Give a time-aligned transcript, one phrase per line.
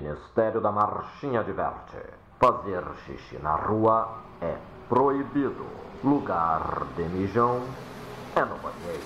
[0.00, 1.96] Ministério da Marchinha adverte:
[2.38, 4.54] fazer xixi na rua é
[4.88, 5.66] proibido.
[6.04, 7.62] Lugar de mijão
[8.36, 9.02] é no banheiro.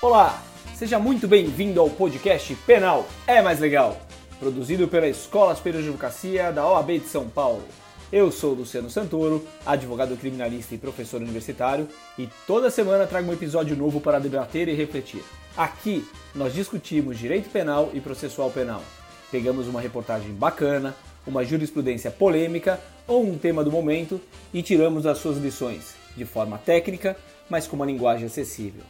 [0.00, 0.32] Olá,
[0.76, 3.96] seja muito bem-vindo ao podcast Penal é Mais Legal,
[4.38, 7.64] produzido pela Escola Superior de Advocacia da OAB de São Paulo.
[8.10, 11.86] Eu sou Luciano Santoro, advogado criminalista e professor universitário,
[12.18, 15.22] e toda semana trago um episódio novo para debater e refletir.
[15.54, 18.82] Aqui nós discutimos direito penal e processual penal.
[19.30, 24.18] Pegamos uma reportagem bacana, uma jurisprudência polêmica ou um tema do momento
[24.54, 27.14] e tiramos as suas lições, de forma técnica,
[27.50, 28.84] mas com uma linguagem acessível.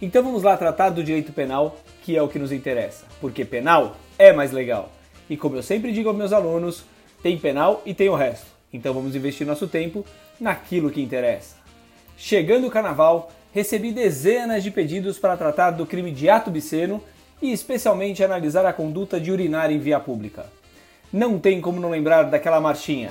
[0.00, 3.98] Então vamos lá tratar do direito penal, que é o que nos interessa, porque penal
[4.18, 4.90] é mais legal.
[5.28, 6.84] E como eu sempre digo aos meus alunos,
[7.22, 8.51] tem penal e tem o resto.
[8.72, 10.04] Então vamos investir nosso tempo
[10.40, 11.56] naquilo que interessa.
[12.16, 17.02] Chegando o carnaval, recebi dezenas de pedidos para tratar do crime de ato obsceno
[17.40, 20.46] e especialmente analisar a conduta de urinar em via pública.
[21.12, 23.10] Não tem como não lembrar daquela marchinha.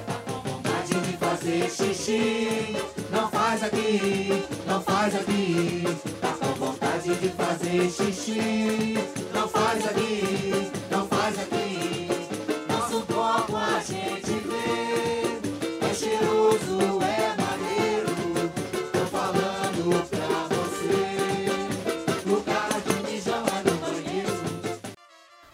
[1.70, 2.76] Xixi,
[3.10, 5.84] não faz aqui, não faz aqui.
[6.20, 8.98] Tá com vontade de fazer xixi,
[9.34, 10.72] não faz aqui,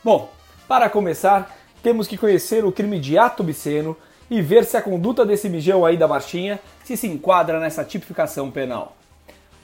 [0.07, 0.31] Bom,
[0.69, 3.93] para começar, temos que conhecer o crime de ato obsceno
[4.31, 8.49] e ver se a conduta desse mijão aí da marchinha se se enquadra nessa tipificação
[8.49, 8.95] penal.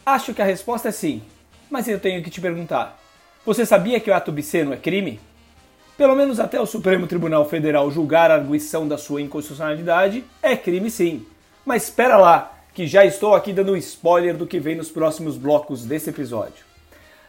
[0.05, 1.21] Acho que a resposta é sim,
[1.71, 2.99] mas eu tenho que te perguntar:
[3.45, 5.17] você sabia que o ato obsceno é crime?
[5.97, 10.91] Pelo menos até o Supremo Tribunal Federal julgar a arguição da sua inconstitucionalidade, é crime
[10.91, 11.25] sim.
[11.65, 15.37] Mas espera lá, que já estou aqui dando um spoiler do que vem nos próximos
[15.37, 16.65] blocos desse episódio.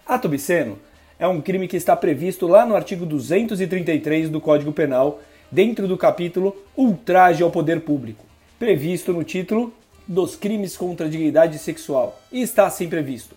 [0.05, 0.77] Ato obsceno
[1.19, 5.97] é um crime que está previsto lá no artigo 233 do Código Penal, dentro do
[5.97, 8.25] capítulo Ultraje ao Poder Público,
[8.59, 9.73] previsto no título
[10.06, 12.21] dos crimes contra a dignidade sexual.
[12.33, 13.37] E está assim previsto: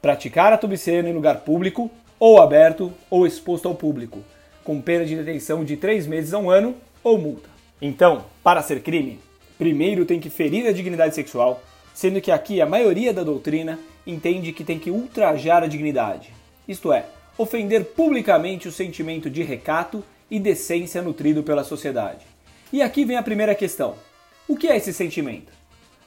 [0.00, 4.20] praticar ato obsceno em lugar público, ou aberto, ou exposto ao público,
[4.62, 7.48] com pena de detenção de três meses a um ano ou multa.
[7.82, 9.18] Então, para ser crime,
[9.56, 11.62] primeiro tem que ferir a dignidade sexual,
[11.94, 16.32] sendo que aqui a maioria da doutrina entende que tem que ultrajar a dignidade,
[16.68, 17.06] isto é,
[17.38, 22.26] ofender publicamente o sentimento de recato e decência nutrido pela sociedade.
[22.72, 23.94] E aqui vem a primeira questão:
[24.46, 25.52] o que é esse sentimento?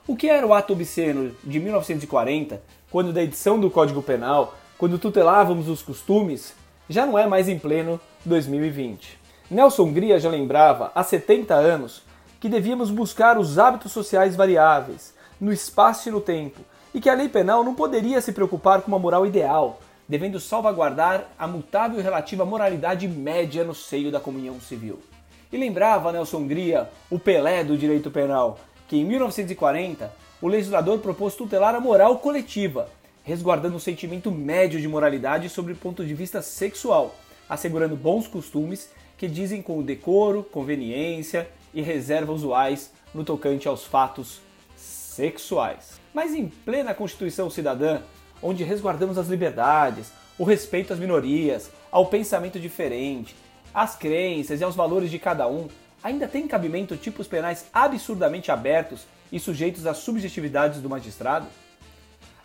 [0.06, 5.00] O que era o ato obsceno de 1940, quando da edição do Código Penal, quando
[5.00, 6.54] tutelávamos os costumes,
[6.90, 9.18] já não é mais em pleno 2020.
[9.50, 12.04] Nelson Gria já lembrava há 70 anos
[12.40, 16.62] que devíamos buscar os hábitos sociais variáveis, no espaço e no tempo,
[16.94, 19.80] e que a lei penal não poderia se preocupar com uma moral ideal,
[20.12, 25.00] devendo salvaguardar a mutável e relativa moralidade média no seio da comunhão civil.
[25.50, 31.34] E lembrava Nelson Gria, o Pelé do direito penal, que em 1940 o legislador propôs
[31.34, 32.90] tutelar a moral coletiva,
[33.24, 37.16] resguardando o sentimento médio de moralidade sobre o ponto de vista sexual,
[37.48, 43.86] assegurando bons costumes que dizem com o decoro, conveniência e reserva usuais no tocante aos
[43.86, 44.42] fatos
[44.76, 46.02] sexuais.
[46.14, 48.02] Mas em plena Constituição Cidadã,
[48.42, 53.36] onde resguardamos as liberdades, o respeito às minorias, ao pensamento diferente,
[53.74, 55.68] às crenças e aos valores de cada um,
[56.04, 61.48] ainda tem cabimento tipos penais absurdamente abertos e sujeitos às subjetividades do magistrado?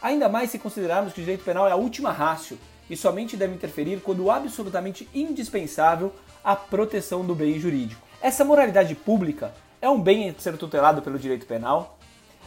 [0.00, 2.58] Ainda mais se considerarmos que o direito penal é a última rácio
[2.88, 6.12] e somente deve interferir quando absolutamente indispensável
[6.44, 8.00] à proteção do bem jurídico.
[8.20, 11.95] Essa moralidade pública é um bem a ser tutelado pelo direito penal?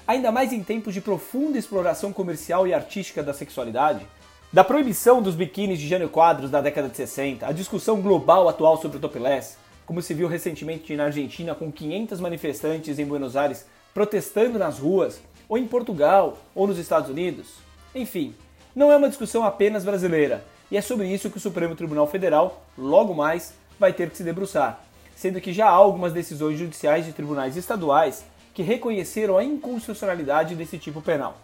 [0.10, 4.08] Ainda mais em tempos de profunda exploração comercial e artística da sexualidade?
[4.52, 8.82] Da proibição dos biquínis de Jânio Quadros da década de 60, a discussão global atual
[8.82, 9.56] sobre o topless,
[9.86, 15.22] como se viu recentemente na Argentina com 500 manifestantes em Buenos Aires protestando nas ruas,
[15.48, 17.58] ou em Portugal, ou nos Estados Unidos.
[17.94, 18.34] Enfim,
[18.76, 22.66] não é uma discussão apenas brasileira, e é sobre isso que o Supremo Tribunal Federal,
[22.76, 24.82] logo mais, vai ter que se debruçar,
[25.16, 28.26] sendo que já há algumas decisões judiciais de tribunais estaduais
[28.60, 31.38] que reconheceram a inconstitucionalidade desse tipo penal.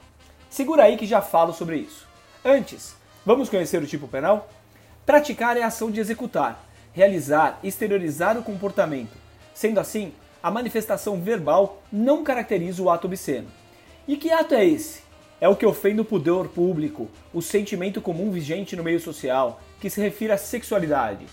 [0.49, 2.05] Segura aí que já falo sobre isso.
[2.43, 2.93] Antes,
[3.25, 4.49] vamos conhecer o tipo penal?
[5.05, 9.13] Praticar é a ação de executar, realizar, exteriorizar o comportamento.
[9.53, 10.11] Sendo assim,
[10.43, 13.47] a manifestação verbal não caracteriza o ato obsceno.
[14.05, 15.01] E que ato é esse?
[15.39, 19.89] É o que ofende o pudor público, o sentimento comum vigente no meio social, que
[19.89, 21.25] se refere à sexualidade.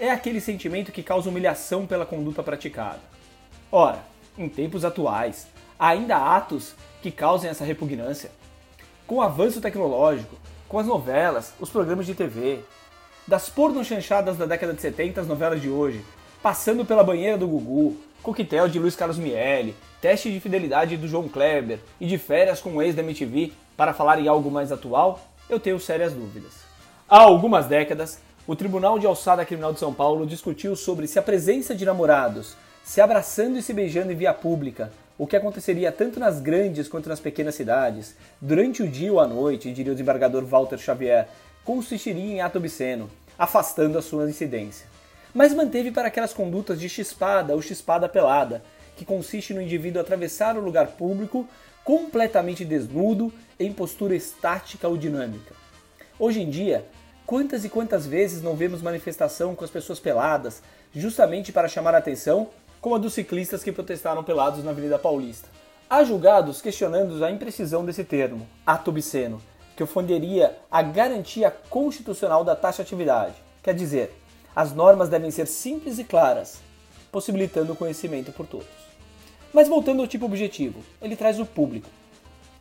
[0.00, 2.98] É aquele sentimento que causa humilhação pela conduta praticada.
[3.70, 4.02] Ora,
[4.38, 5.48] em tempos atuais,
[5.78, 8.30] há ainda atos que causem essa repugnância.
[9.06, 10.36] Com o avanço tecnológico,
[10.68, 12.60] com as novelas, os programas de TV,
[13.26, 16.04] das pornochanchadas da década de 70 às novelas de hoje,
[16.42, 21.28] passando pela banheira do Gugu, coquetel de Luiz Carlos Miele, teste de fidelidade do João
[21.28, 25.20] Kleber e de férias com o ex da MTV, para falar em algo mais atual,
[25.48, 26.52] eu tenho sérias dúvidas.
[27.08, 31.22] Há algumas décadas, o Tribunal de Alçada Criminal de São Paulo discutiu sobre se a
[31.22, 32.56] presença de namorados
[32.88, 37.06] se abraçando e se beijando em via pública, o que aconteceria tanto nas grandes quanto
[37.06, 41.28] nas pequenas cidades, durante o dia ou à noite, diria o desembargador Walter Xavier,
[41.62, 44.86] consistiria em ato obsceno, afastando a sua incidência.
[45.34, 48.62] Mas manteve para aquelas condutas de chispada ou chispada pelada,
[48.96, 51.46] que consiste no indivíduo atravessar o lugar público
[51.84, 53.30] completamente desnudo,
[53.60, 55.54] em postura estática ou dinâmica.
[56.18, 56.86] Hoje em dia,
[57.26, 60.62] quantas e quantas vezes não vemos manifestação com as pessoas peladas,
[60.94, 62.48] justamente para chamar a atenção,
[62.80, 65.48] como a dos ciclistas que protestaram pelados na Avenida Paulista?
[65.90, 69.40] Há julgados questionando a imprecisão desse termo, ato obsceno,
[69.76, 73.34] que ofenderia a garantia constitucional da taxatividade.
[73.62, 74.14] Quer dizer,
[74.54, 76.60] as normas devem ser simples e claras,
[77.10, 78.66] possibilitando o conhecimento por todos.
[79.52, 81.88] Mas voltando ao tipo objetivo, ele traz o público.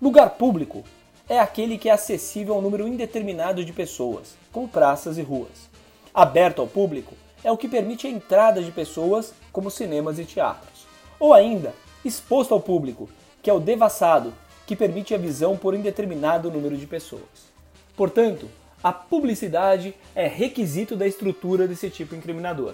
[0.02, 0.84] Lugar público
[1.28, 5.69] é aquele que é acessível a um número indeterminado de pessoas, como praças e ruas.
[6.14, 7.14] Aberto ao público
[7.48, 10.86] é o que permite a entrada de pessoas, como cinemas e teatros.
[11.18, 11.74] Ou ainda,
[12.04, 13.08] exposto ao público,
[13.42, 14.34] que é o devassado,
[14.66, 17.48] que permite a visão por indeterminado número de pessoas.
[17.96, 18.50] Portanto,
[18.84, 22.74] a publicidade é requisito da estrutura desse tipo incriminador.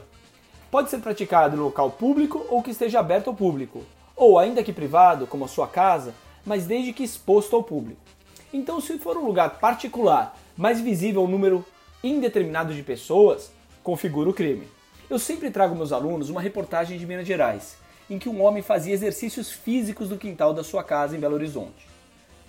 [0.72, 3.84] Pode ser praticado em local público ou que esteja aberto ao público,
[4.16, 8.02] ou ainda que privado, como a sua casa, mas desde que exposto ao público.
[8.52, 11.64] Então, se for um lugar particular, mais visível ao número
[12.04, 13.52] indeterminado de pessoas,
[13.84, 14.68] configura o crime.
[15.10, 17.76] Eu sempre trago meus alunos uma reportagem de Minas Gerais,
[18.10, 21.88] em que um homem fazia exercícios físicos no quintal da sua casa em Belo Horizonte.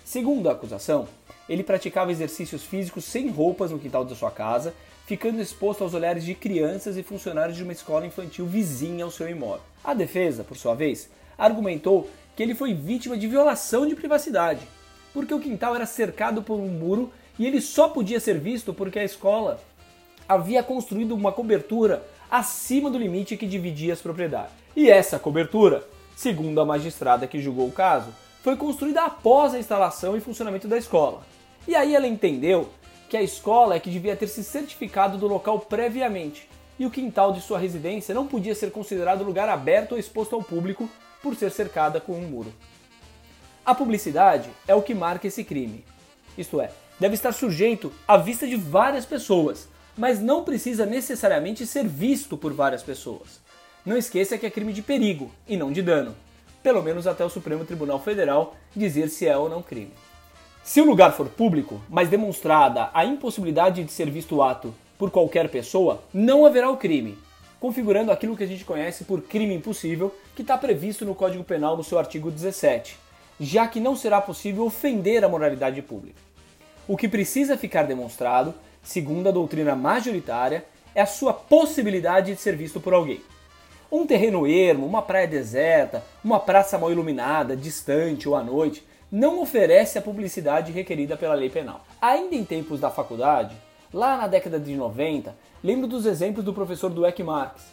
[0.03, 1.07] Segundo a acusação,
[1.49, 4.73] ele praticava exercícios físicos sem roupas no quintal da sua casa,
[5.05, 9.29] ficando exposto aos olhares de crianças e funcionários de uma escola infantil vizinha ao seu
[9.29, 9.61] imóvel.
[9.83, 14.61] A defesa, por sua vez, argumentou que ele foi vítima de violação de privacidade,
[15.13, 18.99] porque o quintal era cercado por um muro e ele só podia ser visto porque
[18.99, 19.59] a escola
[20.27, 24.53] havia construído uma cobertura acima do limite que dividia as propriedades.
[24.75, 28.09] E essa cobertura, segundo a magistrada que julgou o caso,
[28.41, 31.21] foi construída após a instalação e funcionamento da escola.
[31.67, 32.69] E aí ela entendeu
[33.09, 36.47] que a escola é que devia ter se certificado do local previamente,
[36.77, 40.43] e o quintal de sua residência não podia ser considerado lugar aberto ou exposto ao
[40.43, 40.89] público
[41.23, 42.53] por ser cercada com um muro.
[43.65, 45.83] A publicidade é o que marca esse crime.
[46.37, 46.69] Isto é,
[46.99, 52.53] deve estar sujeito à vista de várias pessoas, mas não precisa necessariamente ser visto por
[52.53, 53.39] várias pessoas.
[53.85, 56.15] Não esqueça que é crime de perigo e não de dano,
[56.61, 59.93] pelo menos até o Supremo Tribunal Federal dizer se é ou não crime.
[60.63, 65.11] Se o lugar for público, mas demonstrada a impossibilidade de ser visto o ato por
[65.11, 67.17] qualquer pessoa, não haverá o crime,
[67.59, 71.77] configurando aquilo que a gente conhece por crime impossível, que está previsto no Código Penal
[71.77, 72.97] no seu artigo 17,
[73.39, 76.19] já que não será possível ofender a moralidade pública.
[76.87, 78.53] O que precisa ficar demonstrado
[78.85, 83.21] segundo a doutrina majoritária, é a sua possibilidade de ser visto por alguém.
[83.91, 89.41] Um terreno ermo, uma praia deserta, uma praça mal iluminada, distante ou à noite, não
[89.41, 91.85] oferece a publicidade requerida pela lei penal.
[92.01, 93.55] Ainda em tempos da faculdade,
[93.93, 97.63] lá na década de 90, lembro dos exemplos do professor Dweck Marx,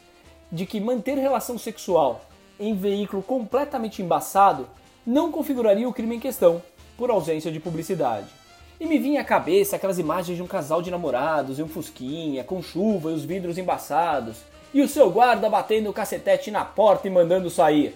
[0.51, 2.21] de que manter relação sexual
[2.59, 4.69] em veículo completamente embaçado
[5.07, 6.63] não configuraria o crime em questão,
[6.97, 8.42] por ausência de publicidade.
[8.83, 12.43] E me vinha à cabeça aquelas imagens de um casal de namorados e um fusquinha,
[12.43, 14.39] com chuva e os vidros embaçados,
[14.75, 17.95] e o seu guarda batendo o cacetete na porta e mandando sair.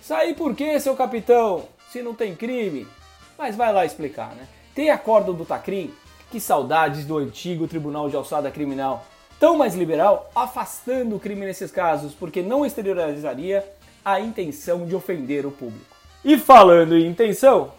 [0.00, 1.64] Sair por quê, seu capitão?
[1.92, 2.86] Se não tem crime?
[3.36, 4.48] Mas vai lá explicar, né?
[4.74, 5.92] Tem acordo do Tacrim?
[6.30, 9.04] Que saudades do antigo Tribunal de Alçada Criminal.
[9.38, 13.62] Tão mais liberal, afastando o crime nesses casos, porque não exteriorizaria
[14.02, 15.94] a intenção de ofender o público.
[16.24, 17.70] E falando em intenção,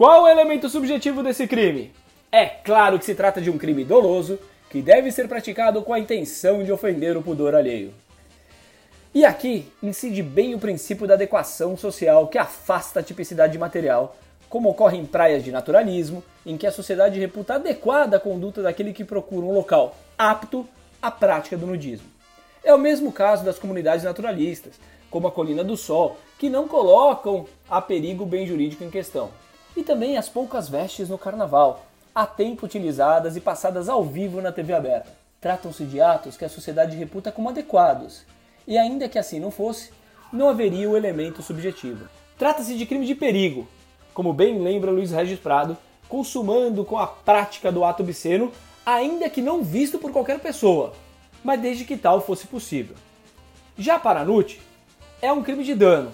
[0.00, 1.92] qual o elemento subjetivo desse crime?
[2.32, 4.38] É claro que se trata de um crime doloso
[4.70, 7.92] que deve ser praticado com a intenção de ofender o pudor alheio.
[9.14, 14.16] E aqui incide bem o princípio da adequação social que afasta a tipicidade material,
[14.48, 18.94] como ocorre em praias de naturalismo, em que a sociedade reputa adequada a conduta daquele
[18.94, 20.66] que procura um local apto
[21.02, 22.08] à prática do nudismo.
[22.64, 24.80] É o mesmo caso das comunidades naturalistas,
[25.10, 29.30] como a Colina do Sol, que não colocam a perigo o bem jurídico em questão
[29.76, 34.52] e também as poucas vestes no carnaval, há tempo utilizadas e passadas ao vivo na
[34.52, 35.12] TV aberta.
[35.40, 38.24] Tratam-se de atos que a sociedade reputa como adequados,
[38.66, 39.90] e ainda que assim não fosse,
[40.32, 42.08] não haveria o elemento subjetivo.
[42.38, 43.66] Trata-se de crime de perigo,
[44.12, 45.76] como bem lembra Luiz Regis Prado,
[46.08, 48.52] consumando com a prática do ato obsceno
[48.84, 50.92] ainda que não visto por qualquer pessoa,
[51.44, 52.96] mas desde que tal fosse possível.
[53.78, 54.60] Já para Nucci,
[55.22, 56.10] é um crime de dano,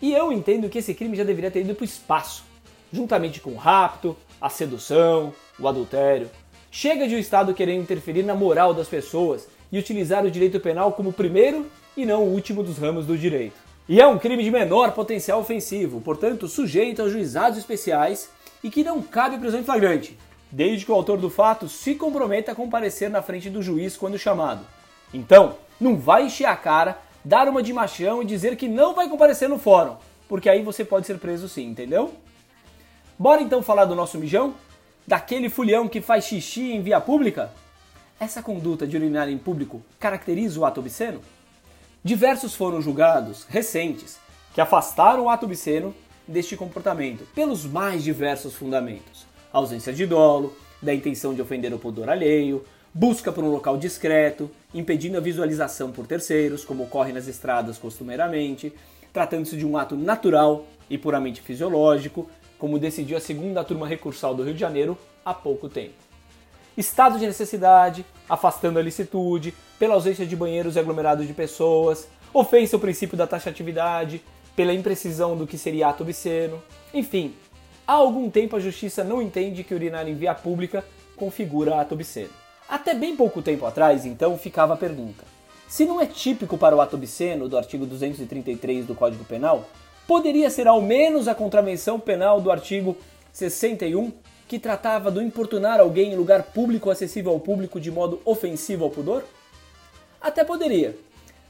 [0.00, 2.44] e eu entendo que esse crime já deveria ter ido para o espaço,
[2.92, 6.30] juntamente com o rapto, a sedução, o adultério.
[6.70, 10.92] Chega de o Estado querer interferir na moral das pessoas e utilizar o direito penal
[10.92, 11.66] como o primeiro
[11.96, 13.56] e não o último dos ramos do direito.
[13.88, 18.30] E é um crime de menor potencial ofensivo, portanto sujeito aos juizados especiais
[18.62, 20.18] e que não cabe prisão em flagrante,
[20.50, 24.18] desde que o autor do fato se comprometa a comparecer na frente do juiz quando
[24.18, 24.64] chamado.
[25.12, 29.08] Então, não vai encher a cara, dar uma de machão e dizer que não vai
[29.08, 29.96] comparecer no fórum,
[30.28, 32.12] porque aí você pode ser preso sim, entendeu?
[33.18, 34.54] Bora então falar do nosso mijão?
[35.04, 37.50] Daquele fulhão que faz xixi em via pública?
[38.20, 41.20] Essa conduta de urinar em público caracteriza o ato obsceno?
[42.04, 44.18] Diversos foram julgados, recentes,
[44.54, 45.92] que afastaram o ato obsceno
[46.28, 52.08] deste comportamento, pelos mais diversos fundamentos: ausência de dolo, da intenção de ofender o pudor
[52.08, 57.78] alheio, busca por um local discreto, impedindo a visualização por terceiros, como ocorre nas estradas
[57.78, 58.72] costumeiramente,
[59.12, 64.42] tratando-se de um ato natural e puramente fisiológico, como decidiu a segunda turma recursal do
[64.42, 65.94] Rio de Janeiro há pouco tempo.
[66.76, 72.76] Estado de necessidade, afastando a licitude, pela ausência de banheiros e aglomerados de pessoas, ofensa
[72.76, 74.22] ao princípio da taxatividade,
[74.54, 76.62] pela imprecisão do que seria ato obsceno.
[76.92, 77.34] Enfim,
[77.86, 80.84] há algum tempo a justiça não entende que urinar em via pública
[81.16, 82.30] configura ato obsceno.
[82.68, 85.24] Até bem pouco tempo atrás, então, ficava a pergunta:
[85.68, 89.68] se não é típico para o ato obsceno do artigo 233 do Código Penal,
[90.08, 92.96] poderia ser ao menos a contravenção penal do artigo
[93.30, 94.10] 61,
[94.48, 98.90] que tratava do importunar alguém em lugar público acessível ao público de modo ofensivo ao
[98.90, 99.22] pudor?
[100.18, 100.96] Até poderia,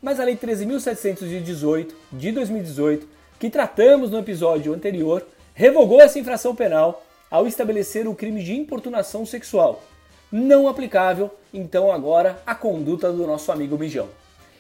[0.02, 3.06] mas a Lei 13.718 de 2018,
[3.38, 5.24] que tratamos no episódio anterior,
[5.54, 9.84] revogou essa infração penal ao estabelecer o crime de importunação sexual,
[10.32, 14.08] não aplicável então agora à conduta do nosso amigo Mijão.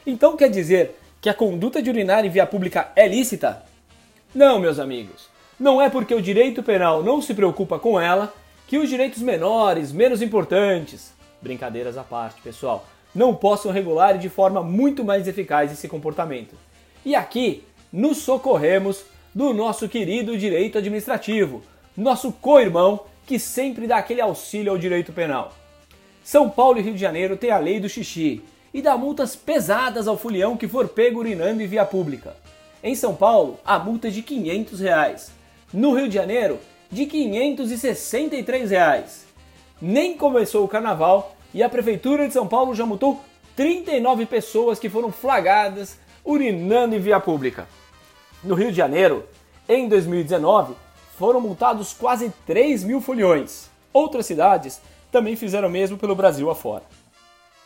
[0.06, 3.66] Então quer dizer que a conduta de urinar em via pública é lícita?
[4.34, 5.28] Não, meus amigos.
[5.58, 8.32] Não é porque o direito penal não se preocupa com ela
[8.66, 14.62] que os direitos menores, menos importantes, brincadeiras à parte, pessoal, não possam regular de forma
[14.62, 16.54] muito mais eficaz esse comportamento.
[17.04, 19.02] E aqui nos socorremos
[19.34, 21.62] do nosso querido direito administrativo,
[21.96, 25.54] nosso co-irmão que sempre dá aquele auxílio ao direito penal.
[26.22, 28.42] São Paulo e Rio de Janeiro têm a lei do xixi
[28.74, 32.36] e dá multas pesadas ao fulião que for pego urinando em via pública.
[32.82, 35.32] Em São Paulo, a multa é de 500 reais.
[35.72, 39.26] No Rio de Janeiro, de 563 reais.
[39.82, 43.20] Nem começou o carnaval e a Prefeitura de São Paulo já multou
[43.56, 47.66] 39 pessoas que foram flagradas urinando em via pública.
[48.44, 49.26] No Rio de Janeiro,
[49.68, 50.74] em 2019,
[51.18, 53.68] foram multados quase 3 mil foliões.
[53.92, 54.80] Outras cidades
[55.10, 56.84] também fizeram o mesmo pelo Brasil afora.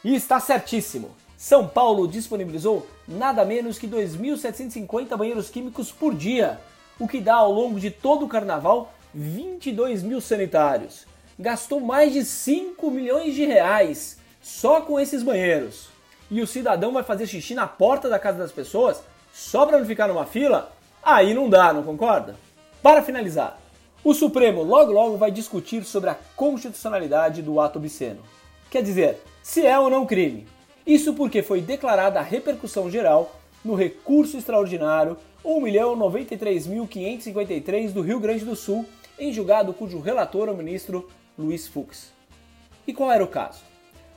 [0.02, 1.10] E está certíssimo!
[1.42, 6.60] São Paulo disponibilizou nada menos que 2.750 banheiros químicos por dia,
[7.00, 11.04] o que dá ao longo de todo o carnaval 22 mil sanitários
[11.36, 15.88] gastou mais de 5 milhões de reais só com esses banheiros.
[16.30, 19.02] E o cidadão vai fazer xixi na porta da casa das pessoas
[19.34, 20.70] só para não ficar numa fila?
[21.02, 22.36] Aí não dá, não concorda?
[22.80, 23.58] Para finalizar,
[24.04, 28.20] o Supremo logo logo vai discutir sobre a constitucionalidade do ato obsceno.
[28.70, 30.46] Quer dizer, se é ou não crime.
[30.86, 38.56] Isso porque foi declarada a repercussão geral no recurso extraordinário 1.093.553 do Rio Grande do
[38.56, 38.84] Sul,
[39.18, 41.08] em julgado cujo relator é o ministro
[41.38, 42.12] Luiz Fux.
[42.86, 43.60] E qual era o caso?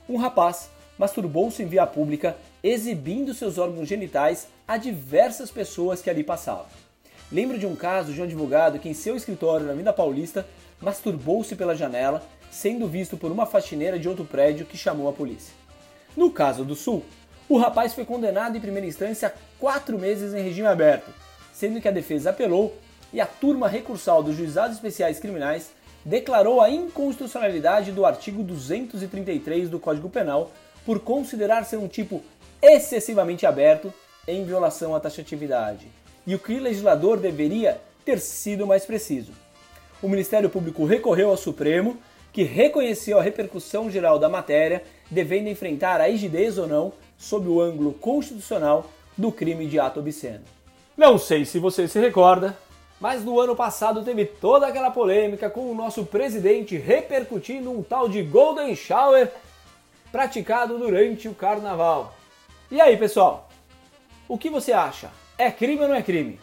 [0.08, 6.24] Um rapaz masturbou-se em via pública exibindo seus órgãos genitais a diversas pessoas que ali
[6.24, 6.66] passavam.
[7.30, 10.46] Lembro de um caso de um advogado que em seu escritório na Vinda Paulista
[10.80, 15.54] masturbou-se pela janela, sendo visto por uma faxineira de outro prédio que chamou a polícia.
[16.16, 17.04] No caso do Sul,
[17.48, 21.10] o rapaz foi condenado em primeira instância a quatro meses em regime aberto,
[21.52, 22.74] sendo que a defesa apelou
[23.12, 25.70] e a turma recursal dos juizados especiais criminais
[26.04, 30.50] declarou a inconstitucionalidade do artigo 233 do Código Penal
[30.84, 32.22] por considerar ser um tipo
[32.62, 33.92] excessivamente aberto
[34.26, 35.86] em violação à taxatividade,
[36.26, 39.32] e o que o legislador deveria ter sido mais preciso.
[40.02, 41.96] O Ministério Público recorreu ao Supremo,
[42.36, 47.62] que reconheceu a repercussão geral da matéria, devendo enfrentar a rigidez ou não sob o
[47.62, 50.44] ângulo constitucional do crime de ato obsceno.
[50.94, 52.54] Não sei se você se recorda,
[53.00, 58.06] mas no ano passado teve toda aquela polêmica com o nosso presidente repercutindo um tal
[58.06, 59.32] de Golden Shower
[60.12, 62.14] praticado durante o carnaval.
[62.70, 63.48] E aí, pessoal?
[64.28, 65.10] O que você acha?
[65.38, 66.38] É crime ou não é crime?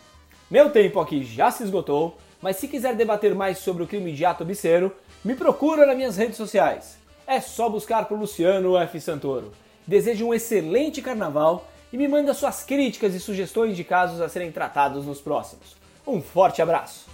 [0.50, 4.26] Meu tempo aqui já se esgotou, mas se quiser debater mais sobre o crime de
[4.26, 4.92] ato obsceno,
[5.24, 6.98] me procura nas minhas redes sociais.
[7.26, 9.00] é só buscar por Luciano F.
[9.00, 9.54] Santoro.
[9.88, 14.52] Desejo um excelente carnaval e me manda suas críticas e sugestões de casos a serem
[14.52, 15.78] tratados nos próximos.
[16.06, 17.13] Um forte abraço!